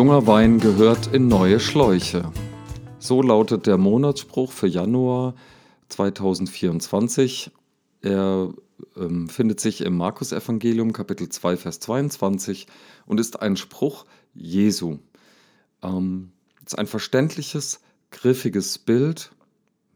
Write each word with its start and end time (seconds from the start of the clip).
Junger 0.00 0.26
Wein 0.26 0.60
gehört 0.60 1.12
in 1.12 1.28
neue 1.28 1.60
Schläuche. 1.60 2.32
So 2.98 3.20
lautet 3.20 3.66
der 3.66 3.76
Monatsspruch 3.76 4.50
für 4.50 4.66
Januar 4.66 5.34
2024. 5.90 7.50
Er 8.00 8.48
ähm, 8.96 9.28
findet 9.28 9.60
sich 9.60 9.82
im 9.82 9.98
Markus-Evangelium, 9.98 10.94
Kapitel 10.94 11.28
2, 11.28 11.58
Vers 11.58 11.80
22 11.80 12.66
und 13.04 13.20
ist 13.20 13.42
ein 13.42 13.58
Spruch 13.58 14.06
Jesu. 14.32 15.00
Ähm, 15.82 16.32
ist 16.64 16.78
ein 16.78 16.86
verständliches, 16.86 17.80
griffiges 18.10 18.78
Bild. 18.78 19.32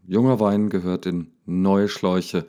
Junger 0.07 0.39
Wein 0.39 0.69
gehört 0.69 1.07
in 1.07 1.31
neue 1.47 1.89
Schläuche. 1.89 2.45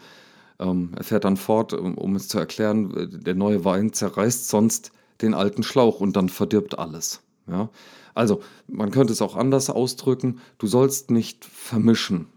Ähm, 0.60 0.92
er 0.98 1.06
fährt 1.06 1.24
dann 1.24 1.38
fort, 1.38 1.72
um, 1.72 1.98
um 1.98 2.18
es 2.18 2.28
zu 2.28 2.38
erklären, 2.38 3.22
der 3.24 3.36
neue 3.36 3.64
Wein 3.64 3.94
zerreißt 3.94 4.50
sonst 4.50 4.92
den 5.22 5.34
alten 5.34 5.64
Schlauch 5.64 6.02
und 6.02 6.18
dann 6.18 6.28
verdirbt 6.28 6.78
alles. 6.78 7.22
Ja? 7.48 7.70
Also, 8.14 8.42
man 8.68 8.92
könnte 8.92 9.14
es 9.14 9.22
auch 9.22 9.36
anders 9.36 9.70
ausdrücken, 9.70 10.40
du 10.58 10.68
sollst 10.68 11.12
nicht 11.12 11.46
vermischen. 11.46 12.28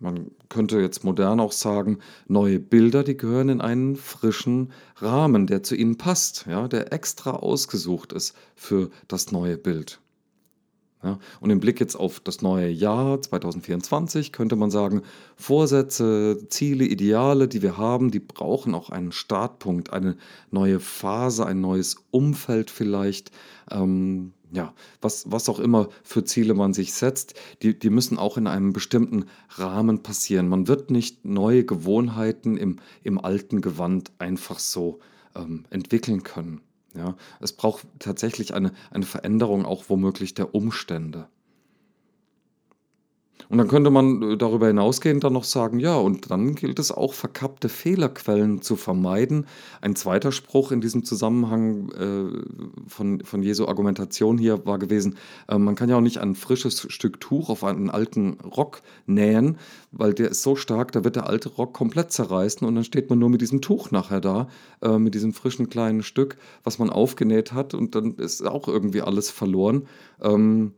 Man 0.00 0.30
könnte 0.48 0.80
jetzt 0.80 1.04
modern 1.04 1.40
auch 1.40 1.52
sagen, 1.52 1.98
neue 2.26 2.58
Bilder, 2.58 3.04
die 3.04 3.18
gehören 3.18 3.50
in 3.50 3.60
einen 3.60 3.96
frischen 3.96 4.72
Rahmen, 4.96 5.46
der 5.46 5.62
zu 5.62 5.76
ihnen 5.76 5.98
passt, 5.98 6.46
ja, 6.48 6.68
der 6.68 6.92
extra 6.92 7.32
ausgesucht 7.32 8.14
ist 8.14 8.34
für 8.56 8.90
das 9.08 9.30
neue 9.30 9.58
Bild. 9.58 10.00
Ja, 11.02 11.18
und 11.40 11.48
im 11.48 11.60
Blick 11.60 11.80
jetzt 11.80 11.96
auf 11.96 12.20
das 12.20 12.42
neue 12.42 12.68
Jahr 12.68 13.22
2024 13.22 14.32
könnte 14.32 14.54
man 14.54 14.70
sagen, 14.70 15.02
Vorsätze, 15.34 16.46
Ziele, 16.48 16.84
Ideale, 16.84 17.48
die 17.48 17.62
wir 17.62 17.78
haben, 17.78 18.10
die 18.10 18.20
brauchen 18.20 18.74
auch 18.74 18.90
einen 18.90 19.12
Startpunkt, 19.12 19.94
eine 19.94 20.16
neue 20.50 20.78
Phase, 20.78 21.46
ein 21.46 21.62
neues 21.62 21.96
Umfeld 22.10 22.70
vielleicht. 22.70 23.30
Ähm, 23.70 24.32
ja, 24.52 24.74
was, 25.00 25.30
was 25.30 25.48
auch 25.48 25.60
immer 25.60 25.88
für 26.02 26.24
Ziele 26.24 26.54
man 26.54 26.72
sich 26.74 26.92
setzt, 26.92 27.34
die, 27.62 27.78
die 27.78 27.90
müssen 27.90 28.18
auch 28.18 28.36
in 28.36 28.46
einem 28.46 28.72
bestimmten 28.72 29.26
Rahmen 29.50 30.02
passieren. 30.02 30.48
Man 30.48 30.68
wird 30.68 30.90
nicht 30.90 31.24
neue 31.24 31.64
Gewohnheiten 31.64 32.56
im, 32.56 32.80
im 33.02 33.18
alten 33.18 33.60
Gewand 33.60 34.12
einfach 34.18 34.58
so 34.58 34.98
ähm, 35.34 35.64
entwickeln 35.70 36.22
können. 36.22 36.60
Ja, 36.94 37.16
es 37.38 37.52
braucht 37.52 37.86
tatsächlich 38.00 38.52
eine, 38.52 38.72
eine 38.90 39.06
Veränderung 39.06 39.64
auch 39.64 39.84
womöglich 39.88 40.34
der 40.34 40.54
Umstände. 40.54 41.28
Und 43.48 43.58
dann 43.58 43.68
könnte 43.68 43.90
man 43.90 44.22
äh, 44.22 44.36
darüber 44.36 44.66
hinausgehend 44.66 45.24
dann 45.24 45.32
noch 45.32 45.44
sagen, 45.44 45.80
ja, 45.80 45.96
und 45.96 46.30
dann 46.30 46.54
gilt 46.54 46.78
es 46.78 46.92
auch, 46.92 47.14
verkappte 47.14 47.68
Fehlerquellen 47.68 48.62
zu 48.62 48.76
vermeiden. 48.76 49.46
Ein 49.80 49.96
zweiter 49.96 50.32
Spruch 50.32 50.72
in 50.72 50.80
diesem 50.80 51.04
Zusammenhang 51.04 51.90
äh, 51.92 52.88
von, 52.88 53.20
von 53.24 53.42
Jesu 53.42 53.66
Argumentation 53.66 54.38
hier 54.38 54.66
war 54.66 54.78
gewesen, 54.78 55.16
äh, 55.48 55.58
man 55.58 55.74
kann 55.74 55.88
ja 55.88 55.96
auch 55.96 56.02
nicht 56.02 56.18
ein 56.18 56.34
frisches 56.34 56.86
Stück 56.90 57.20
Tuch 57.20 57.48
auf 57.48 57.64
einen 57.64 57.90
alten 57.90 58.38
Rock 58.40 58.82
nähen, 59.06 59.58
weil 59.92 60.14
der 60.14 60.30
ist 60.30 60.42
so 60.42 60.56
stark, 60.56 60.92
da 60.92 61.04
wird 61.04 61.16
der 61.16 61.26
alte 61.26 61.48
Rock 61.48 61.72
komplett 61.72 62.12
zerreißen 62.12 62.66
und 62.66 62.74
dann 62.74 62.84
steht 62.84 63.10
man 63.10 63.18
nur 63.18 63.30
mit 63.30 63.40
diesem 63.40 63.60
Tuch 63.60 63.90
nachher 63.90 64.20
da, 64.20 64.48
äh, 64.82 64.98
mit 64.98 65.14
diesem 65.14 65.32
frischen 65.32 65.68
kleinen 65.68 66.02
Stück, 66.02 66.36
was 66.64 66.78
man 66.78 66.90
aufgenäht 66.90 67.52
hat 67.52 67.74
und 67.74 67.94
dann 67.94 68.14
ist 68.14 68.46
auch 68.46 68.68
irgendwie 68.68 69.02
alles 69.02 69.30
verloren. 69.30 69.86
Ähm, 70.22 70.72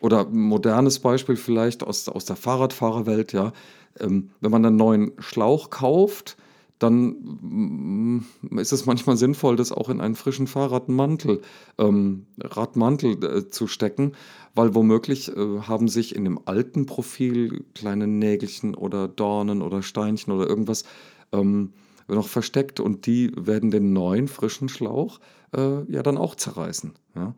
oder 0.00 0.26
ein 0.26 0.40
modernes 0.40 0.98
Beispiel 0.98 1.36
vielleicht 1.36 1.82
aus, 1.82 2.08
aus 2.08 2.24
der 2.24 2.36
Fahrradfahrerwelt, 2.36 3.32
ja. 3.32 3.52
Ähm, 3.98 4.30
wenn 4.40 4.50
man 4.50 4.64
einen 4.64 4.76
neuen 4.76 5.12
Schlauch 5.18 5.70
kauft, 5.70 6.36
dann 6.78 7.16
mm, 7.40 8.58
ist 8.58 8.72
es 8.72 8.86
manchmal 8.86 9.16
sinnvoll, 9.16 9.56
das 9.56 9.72
auch 9.72 9.88
in 9.88 10.00
einen 10.00 10.14
frischen 10.14 10.46
Fahrradmantel, 10.46 11.42
ähm, 11.78 12.26
Radmantel 12.40 13.24
äh, 13.24 13.48
zu 13.48 13.66
stecken, 13.66 14.12
weil 14.54 14.74
womöglich 14.74 15.36
äh, 15.36 15.60
haben 15.62 15.88
sich 15.88 16.14
in 16.14 16.24
dem 16.24 16.38
alten 16.44 16.86
Profil 16.86 17.64
kleine 17.74 18.06
Nägelchen 18.06 18.74
oder 18.74 19.08
Dornen 19.08 19.62
oder 19.62 19.82
Steinchen 19.82 20.32
oder 20.32 20.48
irgendwas 20.48 20.84
ähm, 21.32 21.72
noch 22.06 22.28
versteckt 22.28 22.80
und 22.80 23.06
die 23.06 23.32
werden 23.36 23.70
den 23.70 23.92
neuen 23.92 24.28
frischen 24.28 24.68
Schlauch 24.68 25.20
äh, 25.54 25.82
ja 25.92 26.02
dann 26.02 26.16
auch 26.16 26.36
zerreißen. 26.36 26.92
Ja? 27.14 27.34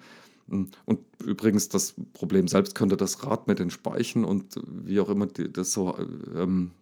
Und 0.51 1.01
übrigens, 1.25 1.69
das 1.69 1.95
Problem 2.13 2.49
selbst 2.49 2.75
könnte 2.75 2.97
das 2.97 3.25
Rad 3.25 3.47
mit 3.47 3.59
den 3.59 3.71
Speichen 3.71 4.25
und 4.25 4.57
wie 4.67 5.01
auch 5.01 5.09
immer 5.09 5.27
das 5.27 5.73
so, 5.73 5.97
ähm, 6.37 6.73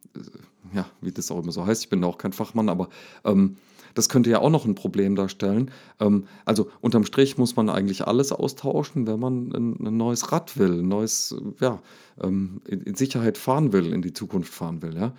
ja, 0.73 0.87
wie 1.01 1.13
das 1.13 1.31
auch 1.31 1.43
immer 1.43 1.53
so 1.53 1.67
heißt, 1.67 1.83
ich 1.83 1.89
bin 1.89 2.03
auch 2.05 2.19
kein 2.19 2.33
Fachmann, 2.33 2.69
aber 2.69 2.89
ähm, 3.25 3.57
das 3.95 4.09
könnte 4.09 4.31
ja 4.31 4.41
auch 4.41 4.51
noch 4.51 4.65
ein 4.65 4.75
Problem 4.75 5.17
darstellen. 5.17 5.71
Ähm, 6.01 6.27
also 6.45 6.71
unterm 6.81 7.05
Strich 7.05 7.39
muss 7.39 7.57
man 7.57 7.69
eigentlich 7.69 8.07
alles 8.07 8.33
austauschen, 8.33 9.07
wenn 9.07 9.21
man 9.21 9.53
ein, 9.53 9.87
ein 9.87 9.97
neues 9.97 10.31
Rad 10.33 10.59
will, 10.59 10.81
ein 10.81 10.89
neues, 10.89 11.35
ja, 11.61 11.81
ähm, 12.23 12.61
in, 12.67 12.83
in 12.83 12.95
Sicherheit 12.95 13.39
fahren 13.39 13.73
will, 13.73 13.93
in 13.93 14.03
die 14.03 14.13
Zukunft 14.13 14.53
fahren 14.53 14.83
will, 14.83 14.97
ja. 14.97 15.13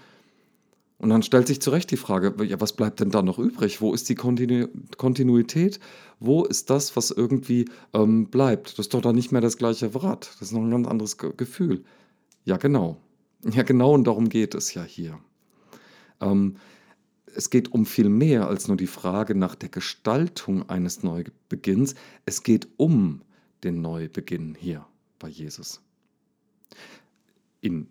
Und 1.00 1.10
dann 1.10 1.24
stellt 1.24 1.48
sich 1.48 1.62
zu 1.62 1.70
Recht 1.70 1.90
die 1.92 1.98
Frage, 1.98 2.36
ja, 2.44 2.60
was 2.60 2.74
bleibt 2.74 3.00
denn 3.00 3.10
da 3.10 3.22
noch 3.22 3.40
übrig? 3.40 3.80
Wo 3.80 3.94
ist 3.94 4.10
die 4.10 4.16
Kontinu 4.16 4.68
Kontinuität? 4.98 5.80
Wo 6.20 6.44
ist 6.44 6.70
das, 6.70 6.98
was 6.98 7.10
irgendwie 7.10 7.66
ähm, 7.94 8.28
bleibt? 8.28 8.74
Das 8.74 8.88
ist 8.88 8.94
doch 8.94 9.02
dann 9.02 9.16
nicht 9.16 9.32
mehr 9.32 9.40
das 9.40 9.58
gleiche 9.58 9.96
Rad. 9.96 10.30
Das 10.40 10.50
ist 10.50 10.52
noch 10.52 10.62
ein 10.62 10.70
ganz 10.70 10.88
anderes 10.88 11.18
Ge 11.18 11.32
Gefühl. 11.36 11.86
Ja, 12.44 12.58
genau. 12.58 12.98
Ja, 13.50 13.64
genau, 13.64 13.94
und 13.94 14.06
darum 14.06 14.28
geht 14.28 14.54
es 14.54 14.74
ja 14.74 14.84
hier. 14.84 15.18
Ähm, 16.20 16.58
es 17.34 17.50
geht 17.50 17.72
um 17.72 17.86
viel 17.86 18.10
mehr 18.10 18.50
als 18.50 18.68
nur 18.68 18.76
die 18.76 18.88
Frage 18.88 19.36
nach 19.36 19.56
der 19.56 19.70
Gestaltung 19.70 20.68
eines 20.70 21.04
Neubeginns. 21.04 21.96
Es 22.26 22.44
geht 22.44 22.68
um 22.76 23.22
den 23.64 23.82
Neubeginn 23.82 24.56
hier 24.60 24.86
bei 25.20 25.30
Jesus. 25.30 25.82
Im 27.62 27.88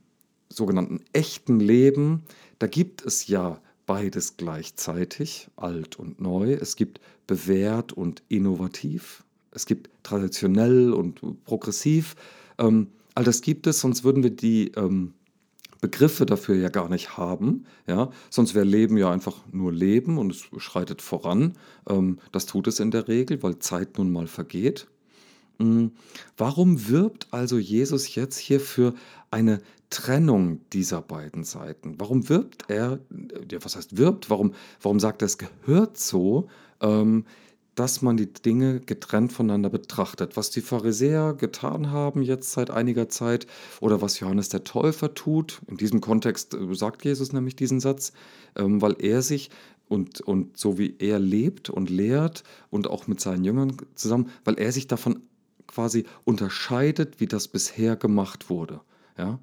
sogenannten 0.58 1.00
echten 1.12 1.60
Leben 1.60 2.24
da 2.58 2.66
gibt 2.66 3.04
es 3.04 3.28
ja 3.28 3.60
beides 3.86 4.36
gleichzeitig, 4.36 5.48
alt 5.56 5.98
und 5.98 6.20
neu. 6.20 6.52
Es 6.52 6.76
gibt 6.76 7.00
bewährt 7.26 7.92
und 7.92 8.22
innovativ. 8.28 9.24
Es 9.50 9.64
gibt 9.66 9.90
traditionell 10.02 10.92
und 10.92 11.44
progressiv. 11.44 12.16
Ähm, 12.58 12.88
all 13.14 13.24
das 13.24 13.40
gibt 13.40 13.66
es, 13.66 13.80
sonst 13.80 14.04
würden 14.04 14.22
wir 14.22 14.30
die 14.30 14.72
ähm, 14.72 15.14
Begriffe 15.80 16.26
dafür 16.26 16.56
ja 16.56 16.68
gar 16.68 16.88
nicht 16.88 17.16
haben. 17.16 17.64
Ja? 17.86 18.10
Sonst 18.28 18.54
wäre 18.54 18.64
Leben 18.64 18.98
ja 18.98 19.10
einfach 19.10 19.36
nur 19.52 19.72
Leben 19.72 20.18
und 20.18 20.32
es 20.32 20.48
schreitet 20.60 21.00
voran. 21.00 21.54
Ähm, 21.88 22.18
das 22.32 22.46
tut 22.46 22.66
es 22.66 22.80
in 22.80 22.90
der 22.90 23.08
Regel, 23.08 23.42
weil 23.42 23.58
Zeit 23.60 23.96
nun 23.96 24.10
mal 24.10 24.26
vergeht. 24.26 24.88
Warum 26.36 26.88
wirbt 26.88 27.26
also 27.32 27.58
Jesus 27.58 28.14
jetzt 28.14 28.38
hier 28.38 28.60
für 28.60 28.94
eine 29.30 29.60
Trennung 29.90 30.60
dieser 30.72 31.02
beiden 31.02 31.42
Seiten? 31.42 31.96
Warum 31.98 32.28
wirbt 32.28 32.64
er, 32.68 33.00
ja, 33.50 33.58
was 33.64 33.74
heißt 33.74 33.96
wirbt, 33.96 34.30
warum, 34.30 34.54
warum 34.80 35.00
sagt 35.00 35.22
er, 35.22 35.26
es 35.26 35.38
gehört 35.38 35.98
so, 35.98 36.48
ähm, 36.80 37.24
dass 37.74 38.02
man 38.02 38.16
die 38.16 38.32
Dinge 38.32 38.80
getrennt 38.80 39.32
voneinander 39.32 39.68
betrachtet? 39.68 40.36
Was 40.36 40.50
die 40.50 40.60
Pharisäer 40.60 41.34
getan 41.34 41.90
haben 41.90 42.22
jetzt 42.22 42.52
seit 42.52 42.70
einiger 42.70 43.08
Zeit 43.08 43.48
oder 43.80 44.00
was 44.00 44.20
Johannes 44.20 44.50
der 44.50 44.62
Täufer 44.62 45.14
tut, 45.14 45.60
in 45.66 45.76
diesem 45.76 46.00
Kontext 46.00 46.54
äh, 46.54 46.74
sagt 46.74 47.04
Jesus 47.04 47.32
nämlich 47.32 47.56
diesen 47.56 47.80
Satz, 47.80 48.12
ähm, 48.54 48.80
weil 48.80 48.94
er 49.00 49.22
sich 49.22 49.50
und, 49.88 50.20
und 50.20 50.56
so 50.56 50.78
wie 50.78 50.94
er 50.98 51.18
lebt 51.18 51.70
und 51.70 51.90
lehrt 51.90 52.44
und 52.70 52.88
auch 52.88 53.06
mit 53.06 53.20
seinen 53.20 53.42
Jüngern 53.42 53.76
zusammen, 53.94 54.30
weil 54.44 54.58
er 54.58 54.70
sich 54.70 54.86
davon 54.86 55.22
quasi 55.68 56.04
unterscheidet, 56.24 57.20
wie 57.20 57.26
das 57.26 57.46
bisher 57.46 57.94
gemacht 57.94 58.50
wurde. 58.50 58.80
Ja? 59.16 59.38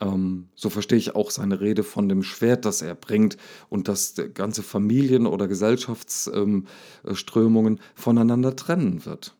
Ähm, 0.00 0.48
so 0.54 0.70
verstehe 0.70 0.98
ich 0.98 1.14
auch 1.14 1.30
seine 1.30 1.60
Rede 1.60 1.82
von 1.82 2.08
dem 2.08 2.22
Schwert, 2.22 2.64
das 2.64 2.82
er 2.82 2.94
bringt 2.94 3.36
und 3.68 3.88
dass 3.88 4.14
ganze 4.34 4.62
Familien- 4.62 5.26
oder 5.26 5.48
Gesellschaftsströmungen 5.48 7.74
ähm, 7.74 7.80
voneinander 7.94 8.56
trennen 8.56 9.04
wird. 9.04 9.34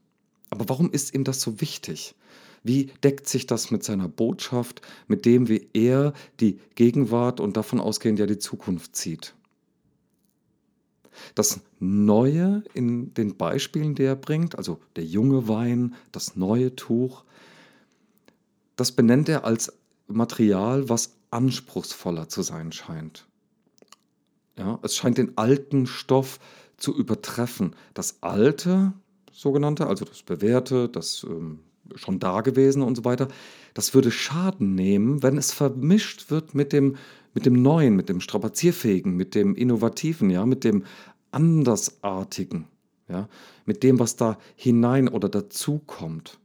Aber 0.50 0.68
warum 0.68 0.90
ist 0.90 1.14
ihm 1.14 1.24
das 1.24 1.40
so 1.40 1.60
wichtig? 1.60 2.14
Wie 2.62 2.86
deckt 3.04 3.28
sich 3.28 3.46
das 3.46 3.70
mit 3.70 3.84
seiner 3.84 4.08
Botschaft, 4.08 4.82
mit 5.06 5.24
dem, 5.24 5.48
wie 5.48 5.68
er 5.72 6.12
die 6.40 6.58
Gegenwart 6.74 7.40
und 7.40 7.56
davon 7.56 7.80
ausgehend 7.80 8.18
ja 8.18 8.26
die 8.26 8.38
Zukunft 8.38 8.96
sieht? 8.96 9.34
Das 11.34 11.60
Neue 11.78 12.62
in 12.74 13.14
den 13.14 13.36
Beispielen, 13.36 13.94
die 13.94 14.04
er 14.04 14.16
bringt, 14.16 14.56
also 14.56 14.80
der 14.96 15.04
junge 15.04 15.48
Wein, 15.48 15.94
das 16.12 16.36
neue 16.36 16.74
Tuch, 16.76 17.24
das 18.76 18.92
benennt 18.92 19.28
er 19.28 19.44
als 19.44 19.72
Material, 20.06 20.88
was 20.88 21.16
anspruchsvoller 21.30 22.28
zu 22.28 22.42
sein 22.42 22.72
scheint. 22.72 23.26
Ja, 24.58 24.78
es 24.82 24.96
scheint 24.96 25.18
den 25.18 25.36
alten 25.36 25.86
Stoff 25.86 26.38
zu 26.76 26.96
übertreffen. 26.96 27.74
Das 27.94 28.22
alte, 28.22 28.92
sogenannte, 29.32 29.86
also 29.86 30.04
das 30.04 30.22
bewährte, 30.22 30.88
das 30.88 31.26
ähm, 31.28 31.60
schon 31.94 32.18
dagewesene 32.18 32.84
und 32.84 32.96
so 32.96 33.04
weiter, 33.04 33.28
das 33.74 33.94
würde 33.94 34.10
Schaden 34.10 34.74
nehmen, 34.74 35.22
wenn 35.22 35.36
es 35.36 35.52
vermischt 35.52 36.30
wird 36.30 36.54
mit 36.54 36.72
dem, 36.72 36.96
mit 37.36 37.44
dem 37.44 37.60
Neuen, 37.60 37.96
mit 37.96 38.08
dem 38.08 38.22
Strapazierfähigen, 38.22 39.14
mit 39.14 39.34
dem 39.34 39.54
Innovativen, 39.54 40.30
ja, 40.30 40.46
mit 40.46 40.64
dem 40.64 40.84
Andersartigen, 41.32 42.66
ja, 43.10 43.28
mit 43.66 43.82
dem, 43.82 43.98
was 43.98 44.16
da 44.16 44.38
hinein 44.54 45.06
oder 45.06 45.28
dazu 45.28 45.82
kommt. 45.86 46.38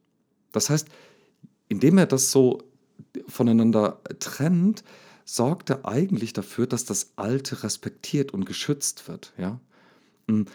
Das 0.52 0.70
heißt, 0.70 0.90
indem 1.70 1.98
er 1.98 2.08
das 2.08 2.30
so 2.32 2.62
voneinander 3.30 4.02
trennt, 4.20 4.84
sorgt 5.24 5.70
er 5.70 5.86
eigentlich 5.86 6.34
dafür, 6.34 6.68
dass 6.68 6.84
das 6.84 7.14
Alte 7.16 7.64
respektiert 7.64 8.34
und 8.34 8.46
geschützt 8.46 9.08
wird. 9.08 9.32
Ja? 9.38 9.62
Hm, 10.28 10.46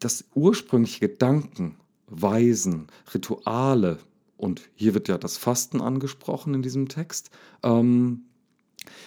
das 0.00 0.24
ursprüngliche 0.34 1.08
Gedanken, 1.08 1.76
Weisen, 2.08 2.88
Rituale, 3.14 4.00
und 4.36 4.62
hier 4.74 4.94
wird 4.94 5.06
ja 5.06 5.16
das 5.16 5.36
Fasten 5.36 5.80
angesprochen 5.80 6.54
in 6.54 6.62
diesem 6.62 6.88
Text, 6.88 7.30
ähm, 7.62 8.24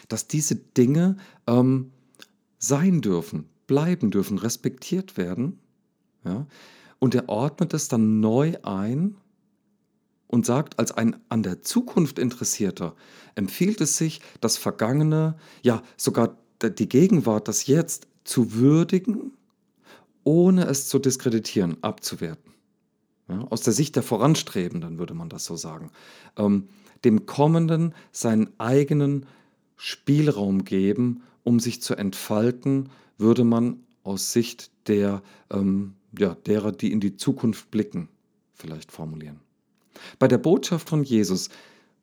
dass 0.07 0.27
diese 0.27 0.55
Dinge 0.55 1.17
ähm, 1.47 1.91
sein 2.57 3.01
dürfen, 3.01 3.49
bleiben 3.67 4.11
dürfen, 4.11 4.37
respektiert 4.37 5.17
werden. 5.17 5.59
Ja? 6.23 6.45
Und 6.99 7.15
er 7.15 7.29
ordnet 7.29 7.73
es 7.73 7.87
dann 7.87 8.19
neu 8.19 8.55
ein 8.63 9.15
und 10.27 10.45
sagt, 10.45 10.77
als 10.77 10.91
ein 10.91 11.15
an 11.29 11.43
der 11.43 11.63
Zukunft 11.63 12.19
Interessierter 12.19 12.95
empfiehlt 13.35 13.81
es 13.81 13.97
sich, 13.97 14.21
das 14.41 14.57
Vergangene, 14.57 15.35
ja 15.63 15.81
sogar 15.97 16.37
die 16.61 16.89
Gegenwart, 16.89 17.47
das 17.47 17.67
Jetzt 17.67 18.07
zu 18.25 18.53
würdigen, 18.53 19.31
ohne 20.23 20.65
es 20.65 20.87
zu 20.87 20.99
diskreditieren, 20.99 21.77
abzuwerten. 21.81 22.53
Ja, 23.29 23.39
aus 23.49 23.61
der 23.61 23.73
Sicht 23.73 23.95
der 23.95 24.03
Voranstrebenden 24.03 24.99
würde 24.99 25.13
man 25.13 25.29
das 25.29 25.45
so 25.45 25.55
sagen. 25.55 25.91
Ähm, 26.37 26.67
dem 27.03 27.25
Kommenden 27.25 27.93
seinen 28.11 28.49
eigenen 28.59 29.25
Spielraum 29.81 30.65
geben, 30.65 31.23
um 31.45 31.61
sich 31.61 31.81
zu 31.81 31.95
entfalten, 31.95 32.89
würde 33.17 33.45
man 33.45 33.79
aus 34.03 34.33
Sicht 34.33 34.71
der, 34.87 35.23
ähm, 35.49 35.93
ja, 36.17 36.35
derer, 36.45 36.73
die 36.73 36.91
in 36.91 36.99
die 36.99 37.15
Zukunft 37.15 37.71
blicken, 37.71 38.09
vielleicht 38.53 38.91
formulieren. 38.91 39.39
Bei 40.19 40.27
der 40.27 40.37
Botschaft 40.37 40.89
von 40.89 41.03
Jesus, 41.03 41.49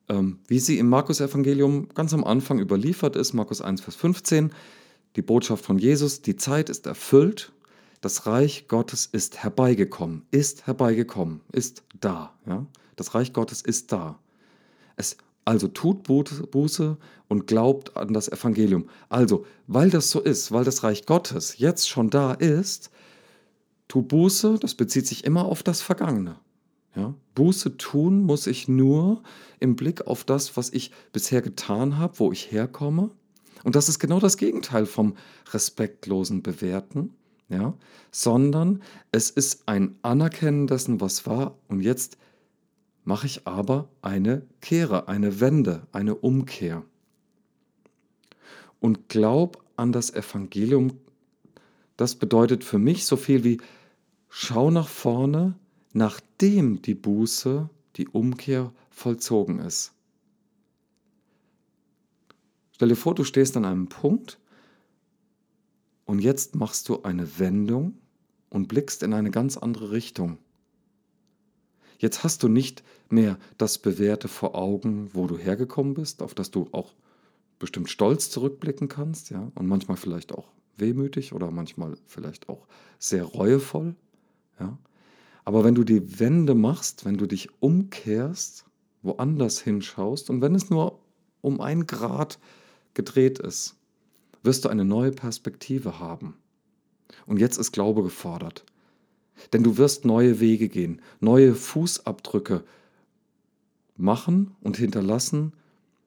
ähm, 0.09 0.39
wie 0.47 0.57
sie 0.57 0.79
im 0.79 0.89
Markus-Evangelium 0.89 1.89
ganz 1.93 2.15
am 2.15 2.23
Anfang 2.23 2.59
überliefert 2.59 3.15
ist, 3.15 3.33
Markus 3.33 3.61
1, 3.61 3.81
Vers 3.81 3.95
15, 3.95 4.51
die 5.15 5.21
Botschaft 5.21 5.63
von 5.63 5.77
Jesus, 5.77 6.23
die 6.23 6.35
Zeit 6.35 6.69
ist 6.69 6.87
erfüllt, 6.87 7.51
das 8.01 8.25
Reich 8.25 8.67
Gottes 8.67 9.05
ist 9.05 9.43
herbeigekommen, 9.43 10.25
ist 10.31 10.65
herbeigekommen, 10.65 11.41
ist 11.51 11.83
da. 11.99 12.33
Ja? 12.47 12.65
Das 12.95 13.13
Reich 13.13 13.33
Gottes 13.33 13.61
ist 13.61 13.91
da. 13.91 14.17
Es 14.95 15.17
also 15.47 15.69
tut 15.69 16.03
Buße 16.03 16.97
und 17.29 17.47
glaubt 17.47 17.95
an 17.95 18.13
das 18.13 18.27
Evangelium. 18.27 18.89
Also, 19.07 19.45
weil 19.65 19.89
das 19.89 20.11
so 20.11 20.19
ist, 20.19 20.51
weil 20.51 20.65
das 20.65 20.83
Reich 20.83 21.05
Gottes 21.05 21.57
jetzt 21.57 21.87
schon 21.87 22.09
da 22.09 22.33
ist, 22.33 22.91
tu 23.87 24.01
Buße, 24.01 24.57
das 24.59 24.75
bezieht 24.75 25.07
sich 25.07 25.23
immer 25.23 25.45
auf 25.45 25.63
das 25.63 25.81
Vergangene. 25.81 26.35
Ja? 26.97 27.13
Buße 27.35 27.77
tun 27.77 28.23
muss 28.23 28.45
ich 28.45 28.67
nur 28.67 29.23
im 29.61 29.77
Blick 29.77 30.05
auf 30.05 30.25
das, 30.25 30.57
was 30.57 30.69
ich 30.73 30.91
bisher 31.13 31.41
getan 31.41 31.97
habe, 31.97 32.19
wo 32.19 32.33
ich 32.33 32.51
herkomme. 32.51 33.11
Und 33.63 33.77
das 33.77 33.87
ist 33.87 33.99
genau 33.99 34.19
das 34.19 34.35
Gegenteil 34.35 34.85
vom 34.85 35.15
respektlosen 35.53 36.43
Bewerten, 36.43 37.13
ja? 37.47 37.73
sondern 38.11 38.81
es 39.13 39.29
ist 39.29 39.63
ein 39.69 39.95
Anerkennen 40.01 40.67
dessen, 40.67 40.99
was 40.99 41.25
war 41.25 41.57
und 41.69 41.79
jetzt 41.79 42.17
mache 43.07 43.25
ich 43.25 43.47
aber 43.47 43.87
eine 44.01 44.45
Kehre, 44.59 45.07
eine 45.07 45.39
Wende, 45.39 45.87
eine 45.93 46.13
Umkehr. 46.13 46.83
Und 48.81 49.07
glaub 49.07 49.63
an 49.77 49.93
das 49.93 50.13
Evangelium, 50.13 50.91
das 51.95 52.15
bedeutet 52.15 52.65
für 52.65 52.79
mich 52.79 53.05
so 53.05 53.15
viel 53.15 53.45
wie 53.45 53.61
schau 54.27 54.71
nach 54.71 54.89
vorne, 54.89 55.55
nachdem 55.93 56.81
die 56.81 56.95
Buße, 56.95 57.69
die 57.95 58.09
Umkehr 58.09 58.73
vollzogen 58.89 59.59
ist. 59.59 59.93
Stell 62.73 62.89
dir 62.89 62.97
vor, 62.97 63.15
du 63.15 63.23
stehst 63.23 63.55
an 63.55 63.63
einem 63.63 63.87
Punkt 63.87 64.37
und 66.03 66.19
jetzt 66.19 66.57
machst 66.57 66.89
du 66.89 67.03
eine 67.03 67.39
Wendung 67.39 67.97
und 68.49 68.67
blickst 68.67 69.01
in 69.01 69.13
eine 69.13 69.31
ganz 69.31 69.55
andere 69.55 69.91
Richtung. 69.91 70.39
Jetzt 71.97 72.23
hast 72.23 72.43
du 72.43 72.47
nicht 72.47 72.83
mehr 73.09 73.37
das 73.57 73.77
Bewährte 73.77 74.27
vor 74.27 74.55
Augen, 74.55 75.09
wo 75.13 75.27
du 75.27 75.37
hergekommen 75.37 75.93
bist, 75.93 76.21
auf 76.21 76.33
das 76.33 76.51
du 76.51 76.67
auch 76.71 76.93
bestimmt 77.59 77.89
stolz 77.89 78.29
zurückblicken 78.29 78.87
kannst, 78.87 79.31
ja, 79.31 79.51
und 79.55 79.67
manchmal 79.67 79.97
vielleicht 79.97 80.31
auch 80.31 80.49
wehmütig 80.77 81.33
oder 81.33 81.49
manchmal 81.49 81.97
vielleicht 82.05 82.49
auch 82.49 82.67
sehr 82.99 83.23
reuevoll, 83.23 83.95
ja. 84.59 84.77
Aber 85.43 85.63
wenn 85.63 85.75
du 85.75 85.83
die 85.83 86.19
Wende 86.19 86.55
machst, 86.55 87.05
wenn 87.05 87.17
du 87.17 87.25
dich 87.25 87.49
umkehrst, 87.61 88.65
woanders 89.01 89.61
hinschaust 89.61 90.29
und 90.29 90.41
wenn 90.41 90.53
es 90.53 90.69
nur 90.69 90.99
um 91.41 91.61
ein 91.61 91.87
Grad 91.87 92.37
gedreht 92.93 93.39
ist, 93.39 93.75
wirst 94.43 94.65
du 94.65 94.69
eine 94.69 94.85
neue 94.85 95.11
Perspektive 95.11 95.99
haben. 95.99 96.35
Und 97.25 97.39
jetzt 97.39 97.57
ist 97.57 97.71
Glaube 97.71 98.03
gefordert. 98.03 98.65
Denn 99.53 99.63
du 99.63 99.77
wirst 99.77 100.05
neue 100.05 100.39
Wege 100.39 100.69
gehen, 100.69 101.01
neue 101.19 101.55
Fußabdrücke 101.55 102.63
machen 103.95 104.55
und 104.61 104.77
hinterlassen, 104.77 105.53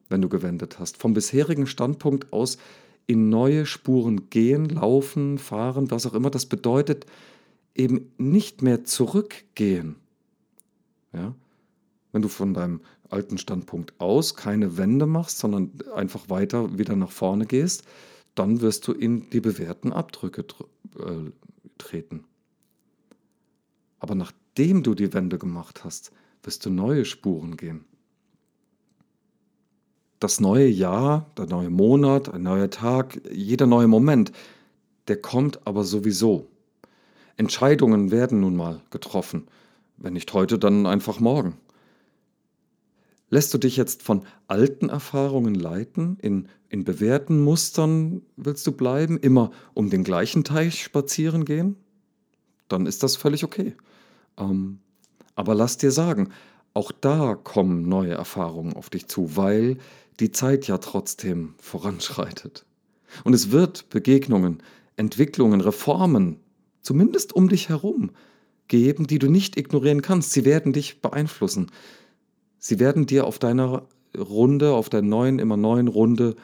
wenn 0.09 0.23
du 0.23 0.29
gewendet 0.29 0.79
hast. 0.79 0.97
Vom 0.97 1.15
bisherigen 1.15 1.67
Standpunkt 1.67 2.33
aus 2.33 2.59
in 3.07 3.29
neue 3.29 3.67
Spuren 3.67 4.31
gehen, 4.31 4.69
laufen, 4.69 5.39
fahren, 5.39 5.91
was 5.91 6.07
auch 6.07 6.15
immer. 6.15 6.31
Das 6.31 6.47
bedeutet 6.47 7.07
eben 7.75 8.13
nicht 8.19 8.63
mehr 8.63 8.85
zurückgehen. 8.85 9.97
Ja? 11.13 11.35
Wenn 12.13 12.23
du 12.23 12.29
von 12.29 12.55
deinem 12.55 12.81
alten 13.09 13.39
Standpunkt 13.39 13.95
aus 13.99 14.37
keine 14.37 14.77
Wende 14.77 15.07
machst, 15.07 15.39
sondern 15.39 15.73
einfach 15.95 16.29
weiter 16.29 16.79
wieder 16.79 16.97
nach 16.97 17.11
vorne 17.11 17.47
gehst, 17.47 17.85
dann 18.35 18.61
wirst 18.61 18.87
du 18.87 18.93
in 18.93 19.29
die 19.31 19.41
bewährten 19.41 19.93
Abdrücke 19.93 20.45
äh, 20.99 21.31
treten. 21.79 22.25
Aber 24.01 24.15
nachdem 24.15 24.83
du 24.83 24.95
die 24.95 25.13
Wende 25.13 25.39
gemacht 25.39 25.85
hast, 25.85 26.11
wirst 26.43 26.67
du 26.67 26.71
neue 26.71 27.05
Spuren 27.05 27.57
gehen. 27.57 27.85
Das 30.19 30.41
neue 30.41 30.67
Jahr, 30.67 31.31
der 31.39 31.47
neue 31.47 31.71
Monat, 31.71 32.29
ein 32.29 32.43
neuer 32.43 32.69
Tag, 32.69 33.21
jeder 33.33 33.67
neue 33.67 33.89
Moment, 33.89 34.33
der 35.09 35.21
kommt 35.21 35.67
aber 35.67 35.85
sowieso. 35.85 36.49
Entscheidungen 37.37 38.11
werden 38.11 38.41
nun 38.41 38.55
mal 38.55 38.83
getroffen. 38.91 39.47
Wenn 39.97 40.13
nicht 40.15 40.33
heute, 40.35 40.59
dann 40.59 40.87
einfach 40.87 41.21
morgen. 41.21 41.57
Lässt 43.31 43.55
du 43.55 43.59
dich 43.59 43.77
jetzt 43.77 44.03
von 44.03 44.27
alten 44.49 44.89
Erfahrungen 44.89 45.55
leiten, 45.55 46.19
in, 46.21 46.49
in 46.69 46.85
bewährten 46.85 47.43
Mustern 47.43 48.23
willst 48.37 48.67
du 48.67 48.73
bleiben, 48.73 49.19
immer 49.19 49.53
um 49.73 49.89
den 49.89 50.05
gleichen 50.05 50.43
Teich 50.43 50.83
spazieren 50.83 51.45
gehen? 51.45 51.77
Dann 52.69 52.87
ist 52.87 53.03
das 53.03 53.17
völlig 53.17 53.45
okay. 53.45 53.75
Ähm, 54.41 54.81
aber 55.35 55.55
lass 55.55 55.77
dir 55.77 55.93
sagen, 55.93 56.31
auch 56.75 56.93
da 56.93 57.35
kommen 57.35 57.89
neue 57.89 58.13
Erfahrungen 58.13 58.75
auf 58.75 58.91
dich 58.91 59.07
zu, 59.07 59.37
weil 59.37 59.79
die 60.19 60.33
Zeit 60.33 60.67
ja 60.67 60.79
trotzdem 60.79 61.55
voranschreitet. 61.59 62.65
Und 63.25 63.35
es 63.35 63.51
wird 63.51 63.89
Begegnungen, 63.89 64.63
Entwicklungen, 64.97 65.61
Reformen, 65.61 66.41
zumindest 66.83 67.33
um 67.33 67.49
dich 67.49 67.69
herum, 67.69 68.11
geben, 68.69 69.07
die 69.07 69.19
du 69.19 69.29
nicht 69.29 69.57
ignorieren 69.57 70.03
kannst. 70.03 70.33
Sie 70.33 70.45
werden 70.45 70.73
dich 70.73 71.01
beeinflussen. 71.01 71.71
Sie 72.59 72.79
werden 72.79 73.07
dir 73.07 73.27
auf 73.27 73.39
deiner 73.39 73.87
Runde, 74.17 74.73
auf 74.73 74.89
der 74.89 75.03
neuen, 75.03 75.39
immer 75.39 75.57
neuen 75.57 75.89
Runde 75.89 76.37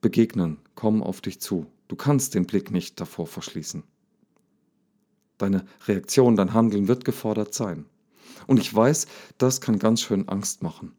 begegnen, 0.00 0.58
kommen 0.74 1.02
auf 1.02 1.20
dich 1.20 1.40
zu. 1.40 1.66
Du 1.88 1.96
kannst 1.96 2.34
den 2.34 2.46
Blick 2.46 2.70
nicht 2.70 3.00
davor 3.00 3.26
verschließen. 3.26 3.82
Deine 5.40 5.64
Reaktion, 5.86 6.36
dein 6.36 6.52
Handeln 6.52 6.86
wird 6.86 7.06
gefordert 7.06 7.54
sein. 7.54 7.86
Und 8.46 8.60
ich 8.60 8.74
weiß, 8.74 9.06
das 9.38 9.62
kann 9.62 9.78
ganz 9.78 10.02
schön 10.02 10.28
Angst 10.28 10.62
machen. 10.62 10.92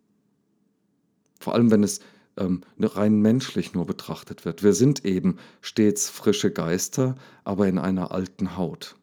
Vor 1.40 1.54
allem, 1.54 1.70
wenn 1.70 1.84
es 1.84 2.00
ähm, 2.38 2.62
rein 2.80 3.22
menschlich 3.22 3.74
nur 3.74 3.86
betrachtet 3.86 4.46
wird. 4.46 4.64
Wir 4.64 4.74
sind 4.74 5.06
eben 5.06 5.38
stets 5.62 6.10
frische 6.10 6.52
Geister, 6.52 7.16
aber 7.44 7.68
in 7.68 7.78
einer 7.78 8.12
alten 8.12 8.58
Haut. 8.58 8.96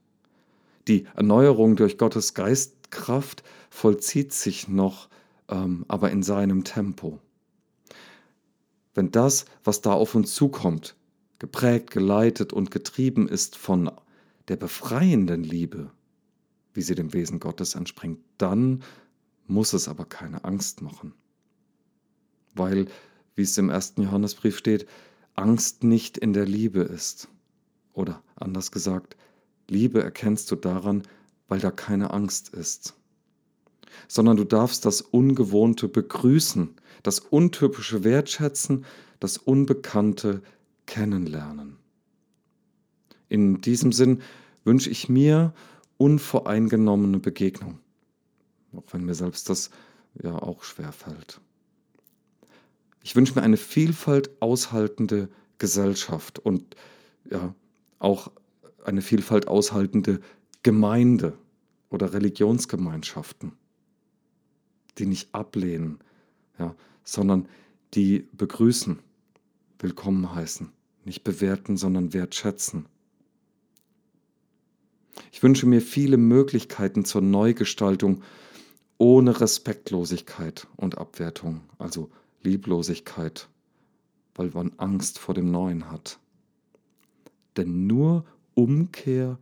Die 0.88 1.07
Erneuerung 1.14 1.76
durch 1.76 1.99
Gottes 1.99 2.35
Geistkraft 2.35 3.45
vollzieht 3.71 4.33
sich 4.33 4.66
noch, 4.66 5.09
ähm, 5.49 5.85
aber 5.87 6.11
in 6.11 6.23
seinem 6.23 6.64
Tempo. 6.64 7.21
Wenn 8.95 9.12
das, 9.12 9.45
was 9.62 9.83
da 9.83 9.92
auf 9.92 10.14
uns 10.16 10.35
zukommt, 10.35 10.97
geprägt, 11.38 11.92
geleitet 11.92 12.52
und 12.52 12.73
getrieben 12.73 13.28
ist 13.28 13.57
von 13.57 13.92
der 14.48 14.56
befreienden 14.56 15.44
Liebe, 15.44 15.90
wie 16.74 16.82
sie 16.82 16.94
dem 16.94 17.12
Wesen 17.12 17.40
Gottes 17.40 17.74
entspringt, 17.74 18.20
dann 18.38 18.82
muss 19.46 19.72
es 19.72 19.88
aber 19.88 20.04
keine 20.04 20.44
Angst 20.44 20.82
machen. 20.82 21.14
Weil, 22.54 22.86
wie 23.34 23.42
es 23.42 23.56
im 23.58 23.70
ersten 23.70 24.02
Johannesbrief 24.02 24.58
steht, 24.58 24.86
Angst 25.34 25.84
nicht 25.84 26.18
in 26.18 26.32
der 26.32 26.46
Liebe 26.46 26.80
ist. 26.80 27.28
Oder 27.92 28.22
anders 28.36 28.70
gesagt, 28.72 29.16
Liebe 29.68 30.02
erkennst 30.02 30.50
du 30.50 30.56
daran, 30.56 31.02
weil 31.46 31.60
da 31.60 31.70
keine 31.70 32.10
Angst 32.12 32.48
ist. 32.50 32.94
sondern 34.06 34.36
du 34.36 34.44
darfst 34.44 34.84
das 34.84 35.00
Ungewohnte 35.00 35.88
begrüßen, 35.88 36.74
das 37.02 37.18
Untypische 37.20 38.04
wertschätzen, 38.04 38.84
das 39.20 39.38
Unbekannte 39.38 40.42
kennenlernen. 40.86 41.76
In 43.28 43.61
diesem 43.61 43.92
Sinn 43.92 44.23
wünsche 44.64 44.90
ich 44.90 45.08
mir 45.08 45.54
unvoreingenommene 45.97 47.18
Begegnung, 47.18 47.78
auch 48.75 48.85
wenn 48.92 49.04
mir 49.04 49.14
selbst 49.14 49.49
das 49.49 49.70
ja 50.23 50.35
auch 50.35 50.62
schwer 50.62 50.92
fällt. 50.92 51.40
Ich 53.02 53.16
wünsche 53.16 53.35
mir 53.35 53.42
eine 53.42 53.56
Vielfalt 53.56 54.30
aushaltende 54.40 55.28
Gesellschaft 55.58 56.38
und 56.38 56.76
ja, 57.30 57.54
auch 57.99 58.30
eine 58.85 59.02
Vielfalt 59.02 59.49
aushaltende 59.49 60.20
Gemeinde 60.62 61.37
oder 61.90 62.12
Religionsgemeinschaften, 62.12 63.52
die 64.99 65.06
nicht 65.06 65.35
ablehnen, 65.35 65.99
ja, 66.58 66.75
sondern 67.04 67.49
die 67.94 68.28
begrüßen, 68.32 68.99
willkommen 69.78 70.35
heißen, 70.35 70.70
nicht 71.04 71.25
bewerten, 71.25 71.76
sondern 71.76 72.12
wertschätzen. 72.12 72.87
Ich 75.32 75.42
wünsche 75.42 75.66
mir 75.66 75.80
viele 75.80 76.16
Möglichkeiten 76.16 77.04
zur 77.04 77.20
Neugestaltung 77.20 78.23
ohne 78.99 79.40
Respektlosigkeit 79.40 80.66
und 80.76 80.99
Abwertung, 80.99 81.61
also 81.78 82.11
Lieblosigkeit, 82.42 83.49
weil 84.35 84.50
man 84.50 84.73
Angst 84.76 85.18
vor 85.18 85.35
dem 85.35 85.50
Neuen 85.50 85.90
hat. 85.90 86.18
Denn 87.56 87.87
nur 87.87 88.25
Umkehr 88.54 89.38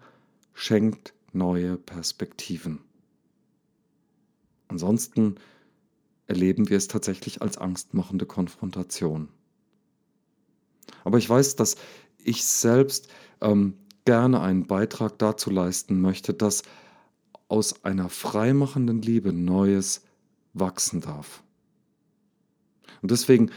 schenkt 0.52 1.14
neue 1.33 1.76
Perspektiven. 1.76 2.81
Ansonsten 4.69 5.37
erleben 6.26 6.69
wir 6.69 6.76
es 6.76 6.88
tatsächlich 6.88 7.40
als 7.40 7.57
angstmachende 7.57 8.26
Konfrontation. 8.26 9.28
Aber 11.05 11.19
ich 11.19 11.28
weiß, 11.28 11.57
dass 11.57 11.76
ich 12.23 12.45
selbst 12.45 13.09
ähm, 13.40 13.75
gerne 14.06 14.40
einen 14.40 14.66
Beitrag 14.66 15.18
dazu 15.18 15.50
leisten 15.50 16.00
möchte, 16.00 16.32
dass 16.32 16.62
aus 17.48 17.84
einer 17.84 18.08
freimachenden 18.08 19.02
Liebe 19.02 19.32
Neues 19.32 20.02
wachsen 20.54 21.00
darf. 21.00 21.42
Und 23.02 23.10
deswegen 23.10 23.50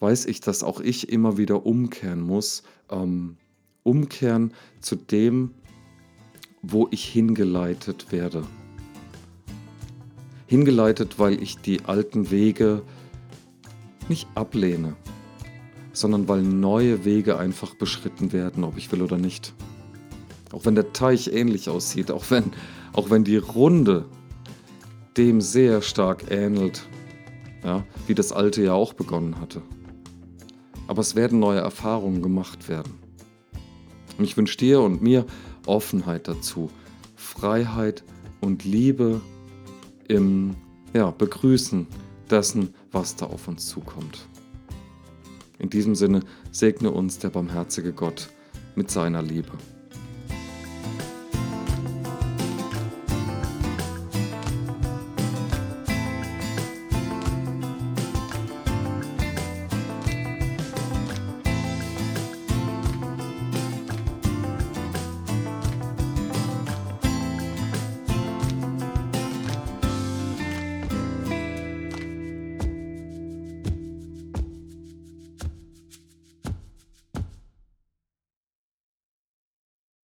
weiß 0.00 0.26
ich, 0.26 0.40
dass 0.40 0.62
auch 0.62 0.80
ich 0.80 1.08
immer 1.08 1.38
wieder 1.38 1.66
umkehren 1.66 2.20
muss, 2.20 2.62
ähm, 2.90 3.36
umkehren 3.82 4.52
zu 4.80 4.96
dem, 4.96 5.52
wo 6.62 6.88
ich 6.90 7.04
hingeleitet 7.04 8.12
werde. 8.12 8.44
Hingeleitet, 10.46 11.18
weil 11.18 11.42
ich 11.42 11.58
die 11.58 11.84
alten 11.84 12.30
Wege 12.30 12.82
nicht 14.08 14.28
ablehne, 14.34 14.96
sondern 15.92 16.28
weil 16.28 16.42
neue 16.42 17.04
Wege 17.04 17.38
einfach 17.38 17.74
beschritten 17.74 18.32
werden, 18.32 18.64
ob 18.64 18.76
ich 18.76 18.90
will 18.92 19.02
oder 19.02 19.18
nicht. 19.18 19.54
Auch 20.52 20.64
wenn 20.64 20.74
der 20.74 20.92
Teich 20.92 21.32
ähnlich 21.32 21.68
aussieht, 21.68 22.10
auch 22.10 22.30
wenn, 22.30 22.52
auch 22.92 23.10
wenn 23.10 23.24
die 23.24 23.36
Runde 23.36 24.06
dem 25.16 25.40
sehr 25.40 25.82
stark 25.82 26.30
ähnelt, 26.30 26.86
ja, 27.64 27.84
wie 28.06 28.14
das 28.14 28.32
alte 28.32 28.62
ja 28.62 28.72
auch 28.72 28.94
begonnen 28.94 29.40
hatte. 29.40 29.62
Aber 30.86 31.00
es 31.00 31.14
werden 31.16 31.38
neue 31.38 31.60
Erfahrungen 31.60 32.22
gemacht 32.22 32.68
werden. 32.68 32.94
Und 34.16 34.24
ich 34.24 34.36
wünsche 34.36 34.56
dir 34.56 34.80
und 34.80 35.02
mir 35.02 35.26
Offenheit 35.66 36.28
dazu, 36.28 36.70
Freiheit 37.14 38.04
und 38.40 38.64
Liebe 38.64 39.20
im 40.08 40.56
ja, 40.94 41.10
Begrüßen 41.10 41.86
dessen, 42.30 42.74
was 42.90 43.16
da 43.16 43.26
auf 43.26 43.48
uns 43.48 43.66
zukommt. 43.66 44.26
In 45.58 45.70
diesem 45.70 45.94
Sinne 45.94 46.20
segne 46.52 46.90
uns 46.90 47.18
der 47.18 47.30
barmherzige 47.30 47.92
Gott 47.92 48.30
mit 48.76 48.90
seiner 48.90 49.22
Liebe. 49.22 49.52